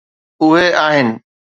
[0.43, 1.21] اهي آهن.